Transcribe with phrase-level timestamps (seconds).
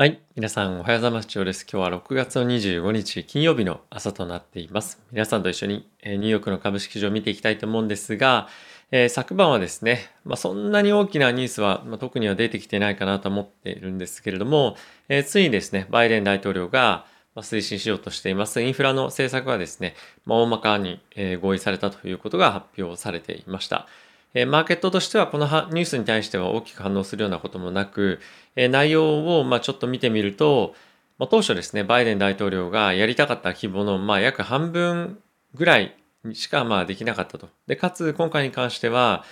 [0.00, 0.20] はい。
[0.36, 1.26] 皆さん、おはようございます。
[1.26, 1.66] 長です。
[1.68, 5.02] 今日は6月の25日、金曜日の朝となっています。
[5.10, 8.46] 皆さんと一緒に、えニューヨークの株式市場を見ていきたいと思うんですが、
[8.92, 14.76] えー、昨晩はですね、まあ、そんなに大きなニュースは、まあ、特には出てきてないかなと思っているんですけれども、
[15.08, 17.04] えー、ついにですね、バイデン大統領が、
[17.34, 23.88] ま推進しようとしていますインフラの政策がですね、まあ、大まかに、え合意されたということが発表されていました。
[24.34, 28.20] えマーケットとしてはこのニュースに対しては大きく反応するようなこともなく、
[28.56, 30.74] え内容をまちょっと見てみると、
[31.18, 35.18] ま当初ですね、バイデン大統領がやりたかった規模のま約半分
[35.54, 35.96] ぐらい
[36.32, 37.48] しかまあできなかったと。
[37.66, 39.24] で、かつ今回に関しては、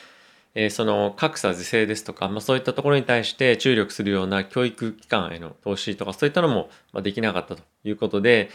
[0.55, 6.71] えその格差是正ですとか、まあ、そういったところに対して注力するような教育機関への投資とかそういったのも
[7.03, 8.49] できなかったということで、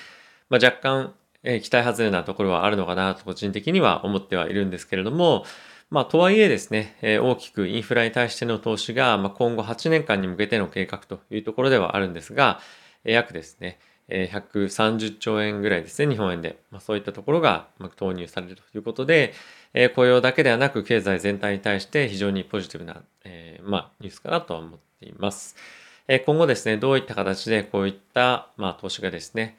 [0.50, 5.46] まあ、若干、え期待外れなところはあるのかなと個人的には思ってはいるんですけれども、
[5.92, 12.62] まあ、とはいえですね、大きくインフラに対しての投資が、まあ今後8年間に向けての計画というところではあるんですが、
[13.04, 13.78] 約ですね、
[14.08, 16.60] 130兆円ぐらいですね、日本円で。
[16.72, 19.34] まあ、そういったところが投入されるということで、
[19.96, 23.04] 雇用だけではなく経済全体に対して非常にポジティブな、
[23.64, 25.58] まあ、ニュースかなとは思っています。
[26.26, 29.58] 今後ですね、どういった形でこういった、まあ、投資がですね、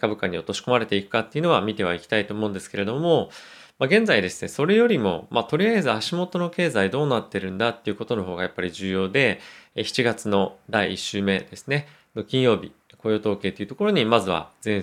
[0.00, 3.30] 株価に落とし込まれていくかっていうのは見てはいきたいと思うんですけれども、
[3.78, 9.40] まあ、現在ですね、それよりも、まあ、とりあえず足元の経済どうなってるんだっていうことの方がやっぱり重要で、
[9.76, 14.82] 7月の第1週目ですね、の金曜日、雇用統計というところに、まずは全、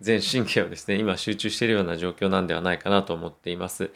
[0.00, 3.90] 全神経をですね、今集中しているような状況なんではないかなと思っています。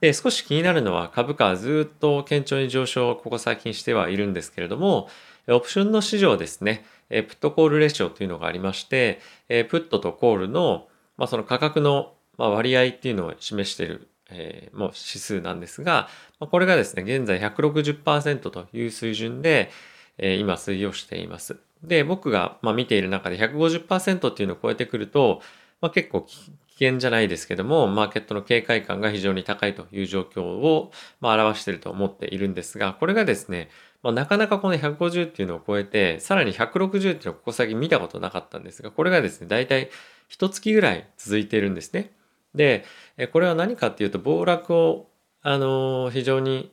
[0.00, 5.08] で、少し気になるのは株価はずっと堅調に上昇をここ最近してはいるんですけれども、
[5.48, 16.08] オプションの市場ですね、プットコールレシオというのがありまして、プットとコールの、まあ、その価格のまあ、割合っていうのを示している、えー、もう指数なんですが、
[16.40, 19.70] まあ、これがですね、現在160%という水準で、
[20.16, 21.56] えー、今推移をしています。
[21.82, 25.42] で、僕が、まあ、見ている中で150%っていうのを超えてくると、
[25.80, 33.68] まあ、結構危険じゃないですけども、マーケットの警戒感が非常に高いという状況を、まあ、表していると思っているんですが、これがですね、
[34.02, 39.90] まあ、なかなかこの150っていうのを超えて、さらに160っていうのをここ先見たことなかったんですが、これがですね、大体
[40.28, 42.12] 一月ぐらい続いているんですね。
[42.54, 42.84] で、
[43.32, 45.10] これは何かっていうと、暴落を、
[45.42, 46.72] あの、非常に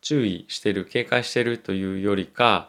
[0.00, 2.68] 注意してる、警戒してるというよりか、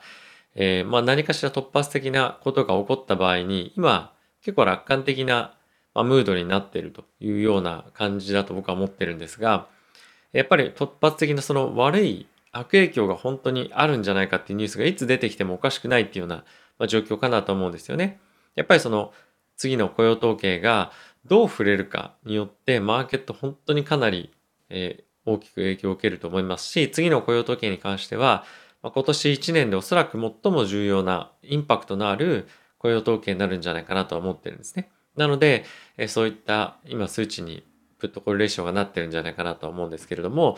[0.56, 5.56] えー、まあ何かしら突発的なことが起こった場合に、今、結構楽観的な、
[5.94, 9.68] まあ、ムードになってるというような感じだと僕は思ってるんですが、
[10.34, 16.44] やっぱり突発的なその悪い悪影響が本当にあるんじゃないかっていうニュースがいつ出てきてもおかしくないっていうような、
[16.78, 18.20] ま、状況かなと思うんですよね。
[18.56, 19.14] やっぱりその
[19.58, 20.92] 次の雇用統計が
[21.26, 24.32] どう触れるかによってマーケット本当にかなり、
[24.70, 28.44] えー、大きく影響を受けると思いますし、次の雇用統計に関しては、
[28.84, 32.48] まあ、今年1年でおそらく最も重要なインパクトのある
[32.78, 34.92] 雇用統計になるんじゃないかなと思ってるんですね。
[35.16, 35.66] なので、
[35.98, 37.64] えー、そういった今数値に
[37.98, 40.58] プットコレレーションがなってるんじゃないかなと思うんですけれども、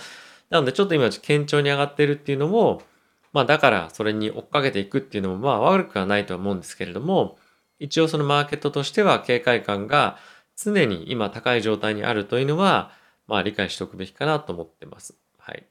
[0.49, 2.81] なのでちょっと今堅調に上がってるっていうのも、
[3.33, 7.37] まあだからそれに追っかけていくっていうのもまあ悪くはないとは思うんですけれども、
[7.79, 10.17] 一応そのマーケットとしては警戒感が
[10.57, 12.91] 常に今高い状態にあるというのは、
[13.27, 15.15] まあ理解しておくべきかなと思ってます。
[15.37, 15.65] はい。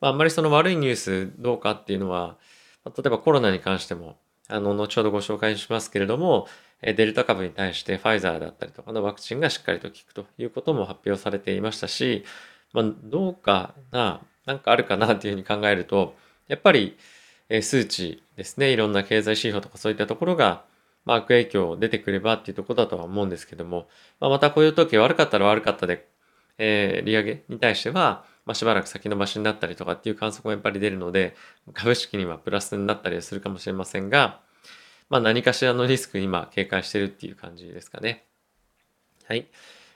[0.00, 2.36] まああんまりその悪いニュースどうかっていうのは、
[2.84, 4.18] 例えばコロナに関しても、
[4.48, 6.46] あの、後ほどご紹介しますけれども、
[6.80, 12.24] デルタ株に対してファイザーだったりとかのワクチンがしっかりと効くということも発表されていましたし、
[12.72, 16.14] まあ、どうかな、なんかあるかなっていうふうに考えると、
[16.46, 16.96] やっぱり
[17.62, 20.64] 数値ですね、いろんな経済指標とかそういったところが
[21.04, 23.88] まあ、悪影響出てくればっていうとこだとは思うんですけども、
[24.20, 26.08] まあ、また雇用統計悪かったら悪かったで、
[26.58, 31.36] えー、利上げに対しては、まあ、しばらく先延ばしになったりとかっていう観測もやっぱり出るので、
[31.72, 34.40] 株式にはプラスになったりするかもしれませんが、
[35.08, 38.24] まあ、何かしらのリスク今警戒してるっていう感じですかね。
[39.26, 39.46] はい。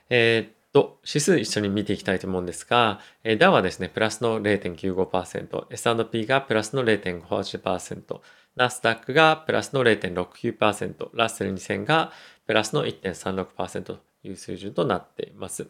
[0.09, 8.21] えー、っと、指数一緒に見ていきたいと思うんですが、えー、ダウはですね、プラスの0.95%、S&P がプラスの0.58%、
[8.55, 12.11] ナスダックがプラスの0.69%、ラッセル2000が
[12.45, 15.67] プラスの1.36%という水準となっています。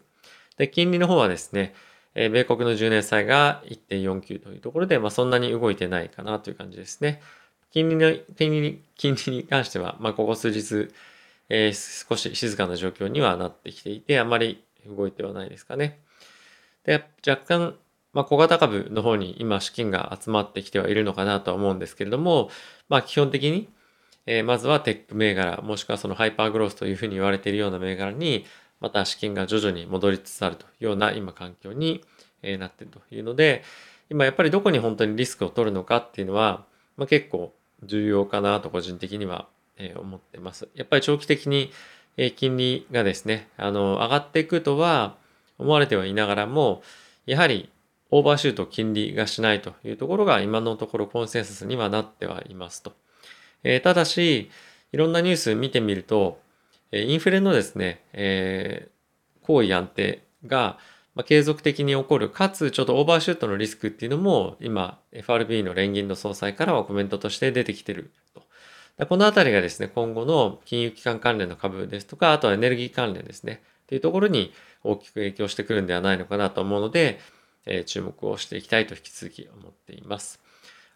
[0.56, 1.74] で、金利の方はですね、
[2.14, 7.20] え米国の10年債が1.49というところで、まあ、そんなに動いてないかなという感じですね。
[7.72, 10.88] 金利の、金利金利に関しては、まあ、ここ数日、
[11.48, 15.98] えー、少し静かな状況にはなってきていて、あまり動いてはないですかね。
[16.84, 17.74] で、若干
[18.14, 22.48] まあ、小型株の方に今資金が集まってきてはいるのかなとは思うんですけれども、
[22.88, 23.68] まあ、基本的に、
[24.26, 28.46] えー、まずはテック銘柄、もしくはそのハイパーグロースというふうに言われているような銘柄に、
[28.80, 32.04] また資金が徐々に戻りつつあるというような今環境に
[32.42, 33.62] なっているというので、
[34.10, 36.64] 今やっぱりどこに本当にリスクを取るのかっていうのは、
[36.96, 37.52] まあ、結構
[37.82, 39.48] 重要かなと個人的には
[39.96, 40.68] 思ってます。
[40.74, 41.72] やっぱり長期的に
[42.36, 45.16] 金利がですね、あの、上がっていくとは
[45.58, 46.82] 思われてはいながらも、
[47.26, 47.70] やはり
[48.16, 52.92] オーバーシュート金利がしないというところが今のところコンセンサスにはなってはいますと。
[53.64, 54.50] えー、ただし、
[54.92, 56.38] いろんなニュース見てみると、
[56.92, 60.78] インフレのですね、えー、行為安定が、
[61.26, 69.06] 継続的に起こる、かつちょっとオーバーシュートのリスクっていうのも今 FRB の連銀の総裁からはコメントとして出てきてると。
[69.06, 74.52] このあたりがですね、今後の金融機関関連の株ですとか、あとはエネルギー関連ですね、っていうところに
[74.84, 77.18] 大きく影響してくるんではないのかなと思うので、
[77.66, 80.40] え、注目をしていきたいと引き続き思っています。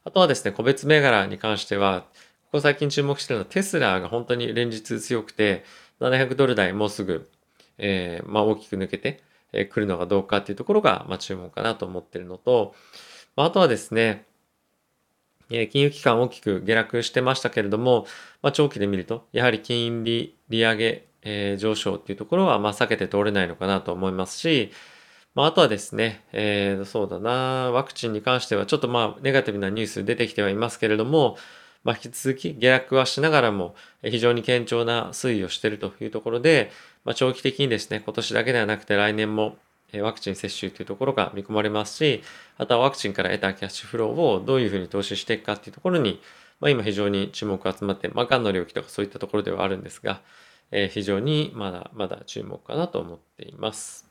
[0.04, 2.02] あとはですね、個別銘柄に関しては、
[2.46, 5.64] ここ最近注目してるのはテスラが本当に連日強くて、
[6.00, 7.28] 700ドル台もうすぐ、
[7.76, 9.22] えー、まあ大きく抜けて、
[9.52, 12.74] えー、来るのかどうかっていうところが、まあ注目かなと思ってるのと、
[13.36, 14.24] まあ、あとはですね、
[15.50, 18.06] え金融機関大きく下落してましたけれども、
[18.42, 24.72] まあ、長期で見ると、やはり金利利上げ、えー、上昇っていうところは、まあ、避けて通れないのかなと思いますし、
[25.34, 31.36] まあ、あとはですね、えー、そうだな、ワクチンに関してはちょっとまあ、ネガティブなニュース出てきてはいますけれども、
[31.84, 36.70] まあ、引き続き下落はしながらも、非常に堅調な推移をしているというところで、
[37.04, 39.56] まあ、長期的にですね、今年だけではなくて来年も
[39.94, 42.22] ワクチン接種というところが見込まれますし、
[42.58, 46.20] あとはワクチンから得たキャッシュフローをどういうふうに投資していくかっていうところに、
[46.60, 50.20] まあ、今非常に注目が集まって、まあ、がんの領域とかそういったところではあるんですが、
[50.72, 54.07] えー、非常にまだまだ注目かなと思っています。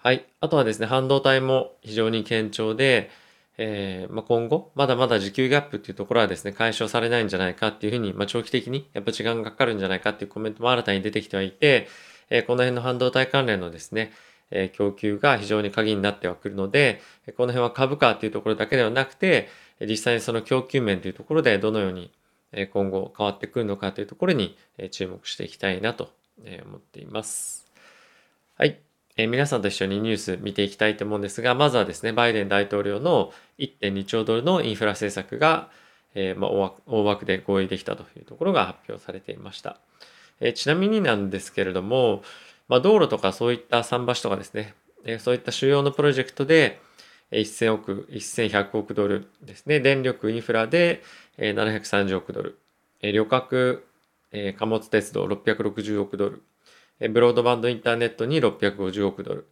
[0.00, 0.24] はい。
[0.40, 3.10] あとはですね、半導体も非常に堅調で、
[3.56, 11.88] えーまあ、今後、まだまだ需給ギャップっていうところはですね、解消されないんじゃないかっていうふうに、まあ、長期的にやっぱ時間がかかるんじゃないかっていうコメントも新たに出てきてはいて、
[12.30, 14.12] えー、この辺の半導体関連のですね、
[14.50, 17.02] え供給が非常に鍵になってはくるので、
[17.36, 19.48] この辺は株価というところだけではなくて、
[19.80, 22.10] 実際にその供給面というところでどのように
[22.72, 24.56] 今後変わってくるのかというところに
[24.90, 26.12] 注目していきたいなと
[26.64, 27.66] 思っています。
[28.56, 28.87] はい。
[29.18, 35.70] え皆さんと一緒にニュース見ていきたいと思うんですが、まずはですね、バイデン大統領の1.2兆ドルのインフラ政策が、
[36.14, 39.80] えー、まあ、大枠で合意できたというところが発表されていました。
[40.40, 42.22] えー、ちなみになんですけれども、
[42.68, 44.74] まあ、道路とかそういった桟橋とかですね、
[45.04, 46.80] えそういった主要のプロジェクトで、
[47.32, 49.80] 1000億、1100億ドルですね。
[49.80, 51.02] 電力インフラで
[51.38, 52.58] 730億ドル。
[53.02, 53.84] 旅客
[54.56, 56.42] 貨物鉄道660億ドル。
[57.00, 59.48] ブロードバンドインターネットに650億ドル。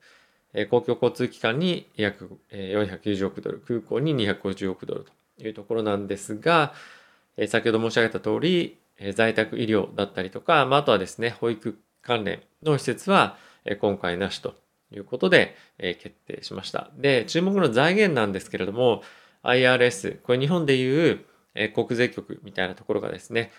[0.70, 3.58] 公共交通機関に約490億ドル。
[3.66, 5.06] 空港に250億ドル
[5.38, 6.74] というところなんですが、
[7.48, 8.78] 先ほど申し上げた通り、
[9.14, 13.36] 在宅医療だったりとか、まあ、あとはですね、保育関連の施設は
[13.80, 14.54] 今回なしと
[14.90, 16.90] いうことで決定しました。
[16.96, 19.02] で、注目の財源なんですけれども、
[19.42, 21.20] IRS、これ日本でいう
[21.74, 23.52] 国税局みたいなところがですね、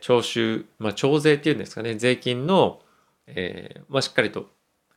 [0.00, 2.82] 徴収、まあ、徴税っていうんですかね、税金の、
[3.26, 4.48] えーまあ、しっかりと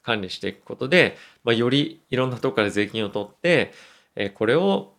[0.03, 3.73] 管理していくことで、まあ、よりいろんなところから税金を取って、
[4.15, 4.93] えー、これを、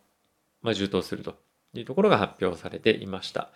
[0.61, 1.35] まあ、充当すると
[1.73, 3.49] いうところが発表されていました。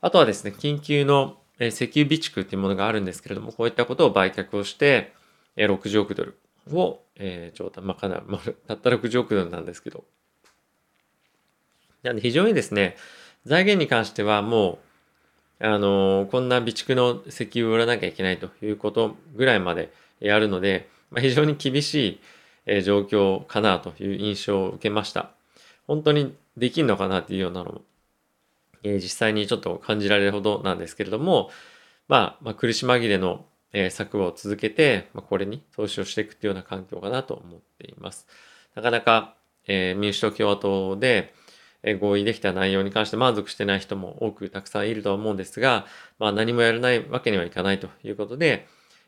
[0.00, 5.12] あとはですね、緊急のえ石油備蓄っていうものがあるんですけれども、こういったことを売却をして、
[5.56, 6.38] え60億ドル
[6.72, 10.04] を、えー、調達、まあ、かなり、まあ、たった60億ドルなんですけど。
[12.02, 12.96] なんで非常にですね、
[13.44, 14.78] 財源に関してはもう、
[15.60, 22.20] あの、こんな備蓄の石油を売らなきゃいけないということぐらいまでやるので、まあ、非常に厳しい、
[22.66, 25.30] え、状況かなという印象を受けました。
[25.86, 27.82] 本当にできんのかなっていうようなのも
[28.82, 31.50] え実際にちょっと感じられるほどなんですけれども、
[32.08, 38.26] まあ、まあ、苦し紛れの、え策を続けて、まあ、これに投資をしていくというような環境かなと思っています。
[38.74, 39.36] なかなか、
[39.68, 41.32] えー、民主党共和党で、
[42.00, 45.86] 合意できた内容に関して満足してない人も多くたくさんいるとは思うんですが、
[46.18, 48.66] まあ、何もやらないわけにはいかないということで、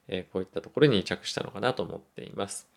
[0.09, 2.69] えこういったところに着したのかなと思っています。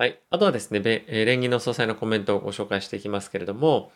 [0.00, 0.18] はい。
[0.30, 3.92] あとはですね、連銀の総裁のコメントをご紹介していきますけれども、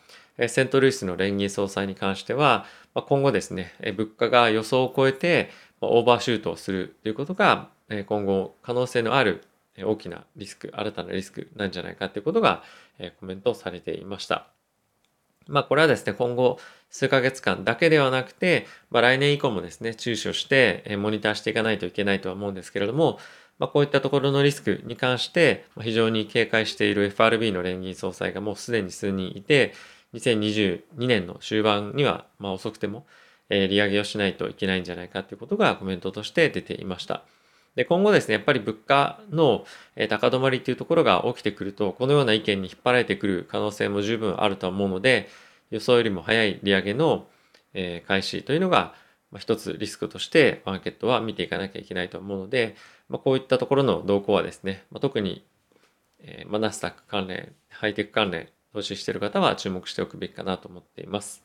[0.47, 5.49] セントルイスの連銀総裁に関しては、今後ですね、物価が予想を超えて
[5.81, 7.69] オーバーシュートをするということが、
[8.05, 9.45] 今後可能性のある
[9.83, 12.61] 大きなリスク、新たなリスクなんじゃないかということが
[13.19, 14.54] コメントされていました。
[15.47, 16.59] まあこれはですね、今後
[16.89, 23.19] 数ヶ月間だけではなくて、まあ、来年以降もですね、注視をしてモニターしていかないといけないとは思うんですけれども、
[23.59, 29.73] まあ、こういったところのリスクに関して非常に警戒している FRB の連銀総裁がもうすでに数人いて、
[30.13, 33.05] 2022年の終盤には、まあ、遅くても、
[33.49, 37.23] え利上げをしないといけないんじゃないかということがコメントとして出ていました。
[37.75, 39.65] で、今後ですね、やっぱり物価の
[40.09, 45.29] 高止まりというところが起きてくると、このような意見に引っ張られてくる可能性も十分あると思うので、
[45.71, 47.27] 予想よりも早い利上げの、
[48.07, 48.95] 開始というのが、
[49.37, 52.75] 一つリスクとしてマーケットは見ていかなきゃいけないと思うので、
[53.09, 55.45] まあ、こういったところの動向はですね、まあ、特に、
[56.19, 61.43] え、ま、ナスダック関連、ハイテク関連、投資している方は注目しておくべきかなと思っています。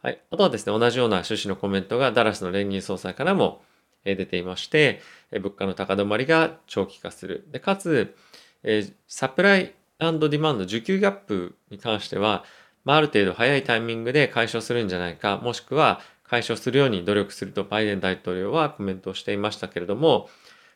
[0.00, 0.20] はい。
[0.30, 3.62] あとはですね、同じような趣旨のコメントがダラスの連銀総裁からも
[4.04, 5.00] 出ていまして、
[5.32, 7.46] 物価の高止まりが長期化する。
[7.50, 8.14] で、かつ、
[9.06, 12.44] サプライディマンド、需給ギャップに関しては、
[12.84, 20.28] まあ、ある程度早いタイミングで解消するんじゃないか、もしくは解消するように努力するとバイデン大統領はコメントをしていましたけれども、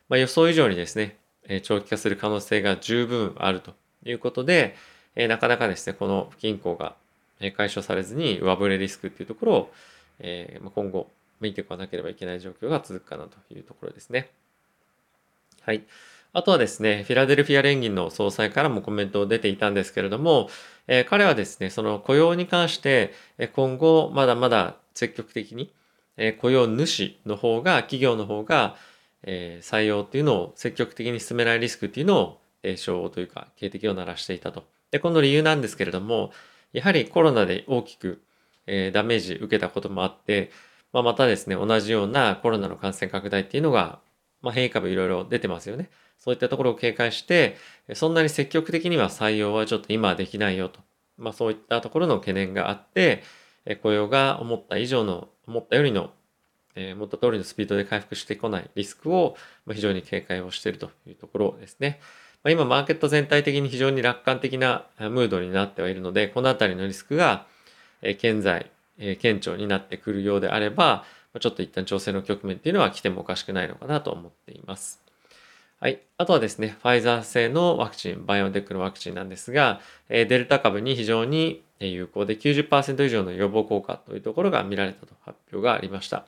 [0.09, 1.17] まあ、予想以上にですね、
[1.63, 3.73] 長期化する可能性が十分あると
[4.05, 4.75] いうことで、
[5.15, 6.95] なかなかですね、この不均衡が
[7.39, 9.73] 解消されずに上振れリスクっていうところを、
[10.19, 11.09] え今後
[11.43, 14.31] 見ていかなければいけない状況が続くかなというところですね。
[15.61, 15.83] はい。
[16.35, 20.49] あとはですね、フィラデルフィア連銀の総裁からもコメントを出ていたんですけれども、
[20.87, 23.13] えー、彼はですね、その雇用に関して、
[23.53, 25.71] 今後まだまだ積極的に、
[26.17, 28.75] えー、雇用主の方が、企業の方が、
[29.21, 34.65] えー、採用っていうのを積極的に進めないリスクっていうのを、えー、証というか、警笛を鳴らしていたと。
[34.89, 36.31] で、この理由なんですけれども、
[36.73, 38.21] やはりコロナで大きく、
[38.65, 40.51] え、ダメージ受けたこともあって、
[40.93, 43.99] まあ、またですね、同じようなコロナの感染拡大っていうのが、
[44.41, 45.89] まあ、変異株いろいろ出てますよね。
[46.19, 47.57] そういったところを警戒して、
[47.95, 50.79] そんなに積極的には採用はちょっと今はできないよと。
[51.17, 53.23] まあ、そういったところの懸念があって、
[53.81, 56.11] 雇用が思った以上の、思ったよりの、
[56.75, 59.35] えー、思った通りのスピードで回復してこないリスクを
[59.71, 61.99] 非常に警戒をしているというところですね。
[62.43, 67.47] まあ、今、マーケット全体的に非常に楽観的なムードになってはいるので、このあたりのリスクが、
[68.01, 71.05] えー、現在、え、顕著になってくるようであれば、
[71.39, 75.01] ちょっと一旦調整の局面っていうのは来てもおかしくないのかなと思っています。
[75.79, 75.99] はい。
[76.17, 86.25] あとはですね、ファイザー製のワクチン、バイオテックのワクチンなんですが、デルタ株に非常に有効で90%以上の予防効果というところが見られたと発表がありました。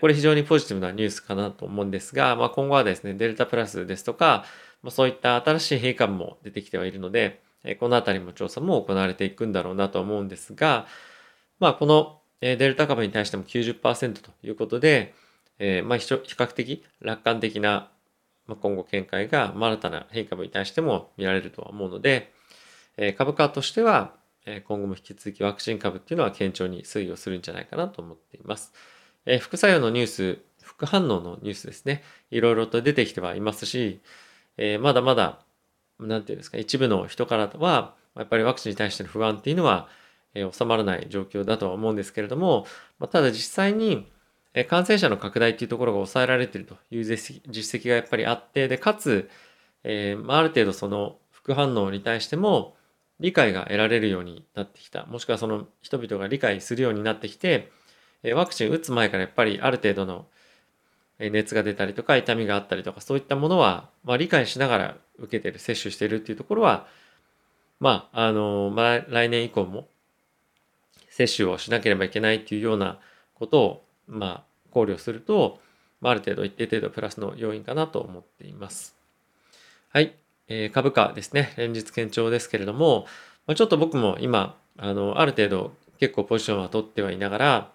[0.00, 4.44] これ非常にポジティブなニュースかなと思うんですが、まあ、今後はですね、デルタプラスですとか、
[4.90, 7.40] そういった新しい変異株も出てきてはいるので、
[7.80, 10.86] このあたりも調査も行われていくんだろうなと思うんですが、
[11.60, 15.14] まあ、このデルタ株に対しても90%ということで、
[15.58, 17.90] えー、まあ比較的楽観的な
[18.46, 22.32] 今後見解が新たな変異株に対しても見られるとは思うので、
[22.96, 24.14] えー、株価としては
[24.66, 28.72] 今後も引き続きワクチン株っていうのは堅調に推移をするんじゃないかなと思っています。
[29.26, 32.02] えー、副作用のニュース、副反応のニュースですね。
[32.30, 34.00] いろいろと出てきてはいますし、
[34.56, 35.40] えー、まだまだ、
[35.98, 39.88] なんていうんですか、一部の人からは、やっぱりワクチンに対しての不安っていうのは、
[40.34, 42.66] え収まらない状況だとは思うんですけれども、
[42.98, 44.10] まあ、ただ実際に、
[44.54, 49.28] え感染者の拡大っていうところが抑えられているという実績がやっぱりあって、で、かつ、
[49.84, 52.76] え、まあ、ある程度その副反応に対しても
[53.20, 55.06] 理解が得られるようになってきた。
[55.06, 57.70] もしくはその人々が理解するようになってきて、
[58.22, 60.26] えワクチン打つ前からやっぱりある程度の
[61.18, 66.86] 熱が出たりとか痛みがあったりとかそういったものは、まあ、理解しながら受けてる、接種してるっていうところは、
[67.80, 69.88] まあ、あの、まあ、来年以降も
[71.18, 73.00] 接種をしなければいけないっていうような
[73.34, 75.58] ことを、まあ、考慮すると、
[76.00, 78.94] まあ、ある程度一定程度プラスの要因かなと思っています。
[79.88, 80.14] はい。
[80.46, 81.54] えー、株価ですね。
[81.56, 83.06] 連日堅調ですけれども、
[83.48, 87.72] まあ、ちょっと僕も今、あの、ある程度結構ポジションは取ってはいながら、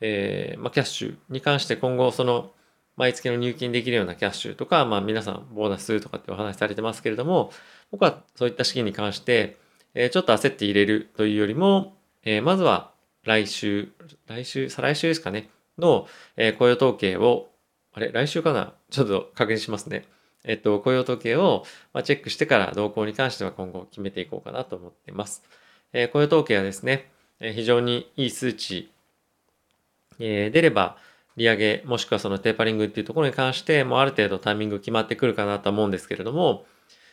[0.00, 2.52] えー、まあ、キャッシュに関して今後その
[2.96, 7.52] 毎月の入金できるようなキャッシュとか、まあ皆さんボーナスとかってお話しされてますけれども、
[7.90, 9.56] 僕はそういった資金に関して、
[9.94, 12.92] えー、ちょっと焦って入れるというよりも、えー、まずは
[13.24, 13.88] 来週、
[14.26, 15.48] 来週、再来週ですかね、
[15.78, 17.48] の、えー、雇用統計を、
[17.92, 18.72] あれ、来週かな？
[18.90, 20.06] ちょっと確認しますね。
[20.44, 25.44] えっと、雇用統計を、ま、チェックしてから動向に関しては今後決めていこうかなと思っています。
[25.92, 28.90] えー、雇用統計はですね、えー、非常にいい数値、
[30.18, 30.96] えー、出れば、
[31.36, 36.66] 利上げ、もしくはそのテーパリングっていうところに関して、もうある程度タイミング決まってくるかなと思うんですけれども、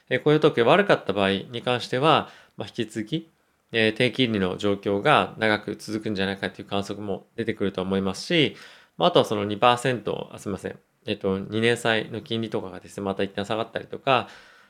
[0.10, 3.30] えー、雇用統計悪かった場合に関しては、まあ、引き続き、
[3.72, 8.56] え、低金利の状況が長く続くんじゃないかという観測も出てくると思いますし、
[8.98, 14.28] まあ、あとはその2%、あすみません、えっ、と、2年債の金利とかがですね、また一旦下がったりとか、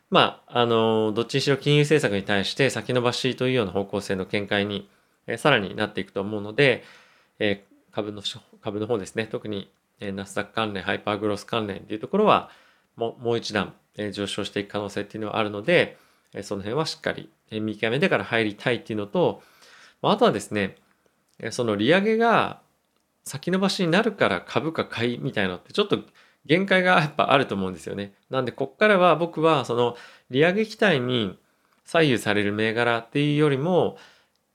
[0.09, 4.89] まあ、あの、どっちにしろ金融政策に対して先延ばしというような方向性の見解に、
[5.27, 6.83] え、さらになっていくと思うので、
[7.39, 8.21] え、株の、
[8.61, 12.49] 株の方ですね、特に、え、ナスダック関連、ハイパーグロス関連っていうところは、
[12.95, 15.97] もう一段、え、上昇していく可能性っていうのはあるので、
[16.41, 19.41] その辺はしっかり見極めてから入りたいっていうのと、
[20.01, 20.75] あとはですね、
[21.51, 22.61] その利上げが
[23.23, 25.99] 先延ばしになるから株価買いみたいなのってちょっと
[26.45, 28.13] 限界がやっぱあると思うんですよね。
[28.29, 29.95] なんでこっからは僕はその
[30.29, 31.37] 利上げ期待に
[31.85, 33.97] 左右される銘柄っていうよりも、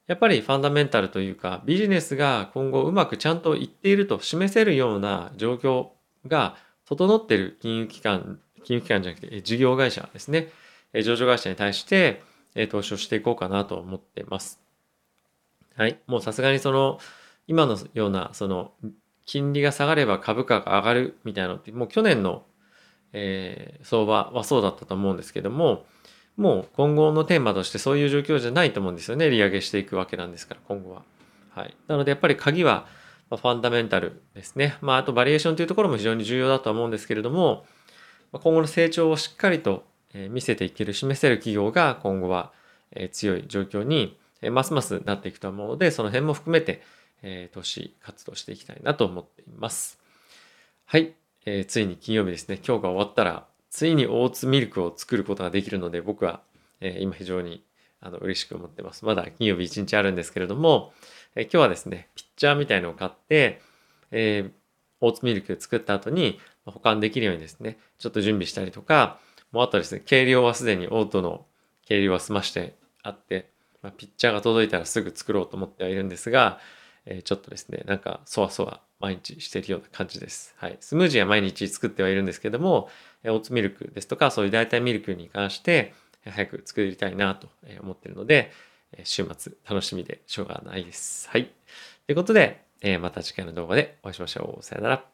[0.07, 5.89] やっぱりファンダメンタルというかビジネスが今後うまくちゃんといっていると示せるような状況
[6.27, 10.49] が整っている金融機関、金融機関じゃなくて事業会社ですね。
[11.03, 12.23] 上場会社に対して
[12.71, 14.61] 投資をしていこうかなと思ってます。
[15.77, 15.99] はい。
[16.07, 16.99] もうさすがにその
[17.47, 18.73] 今のようなその
[19.27, 22.45] 金利が下がれば株価が上がるみたいなのってもう去年の、
[23.13, 25.85] えー、相場はそうだったと思うんですけども
[26.37, 31.03] もう今後のテーマとしてそういう状況じゃないと思うんですよね利上げしていくわけなんですから今後は。
[31.51, 32.87] はい、なのでやっぱり鍵は
[33.31, 34.77] ファンダメンタルですね。
[34.81, 37.65] まあ、あとバリエーションというところも非常に重要だとは思うんですけれども
[38.33, 39.85] 今後の成長をしっかりと
[40.31, 42.53] 見せていける示せる企業が今後は
[43.13, 44.19] 強い状況に
[44.53, 46.83] ますますなっていくと思うのでその辺も含めて
[47.27, 49.99] えー、投資活動していきたいなと思っています。
[50.85, 51.15] はい、
[51.47, 52.57] えー、ついに金曜日ですね。
[52.57, 56.43] 今日が終わったら、ついにオーツミルクを作ることができるので、僕は、
[56.81, 57.65] え、今非常に
[58.01, 59.07] あの嬉しく思ってます。
[59.07, 60.93] まだ金曜日1日あるんですけれども、
[61.35, 63.63] え、今日はですね、ピッチャーみたいのを買って、
[64.11, 64.51] えー、
[65.01, 69.19] オーツミルク作った後に保管できるようにですね、ちょっと準備したりとか、
[69.55, 71.47] もうあとですね、計量はすでにオートの
[71.87, 73.51] 計量は済ましてあって、
[73.83, 76.59] まあ、ピッチャーが届いたらすぐ作ろうと思ってはいるんですが、
[77.07, 80.55] えー、ちょっとですね、なんかそわそわ毎日しているような感じです。
[80.59, 80.77] はい。
[80.81, 82.89] スムージーは毎日作ってはいるんですけども、
[83.25, 85.95] オーツミルクですとか、そういう代替ミルクに関して、
[86.29, 87.49] 早く作りたいなと
[87.81, 88.51] 思ってるので、
[89.05, 91.29] 週末楽しみでしょうがないです。
[91.29, 91.45] はい。
[92.07, 94.63] ということでえ、また次回の動画でお会いしましょう。
[94.63, 95.14] さよなら。